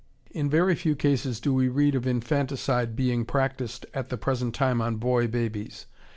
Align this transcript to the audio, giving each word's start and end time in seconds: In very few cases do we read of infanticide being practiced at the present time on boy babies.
In 0.31 0.49
very 0.49 0.73
few 0.73 0.95
cases 0.95 1.39
do 1.39 1.53
we 1.53 1.67
read 1.67 1.93
of 1.93 2.07
infanticide 2.07 2.95
being 2.95 3.23
practiced 3.23 3.85
at 3.93 4.09
the 4.09 4.17
present 4.17 4.55
time 4.55 4.81
on 4.81 4.95
boy 4.95 5.27
babies. 5.27 5.85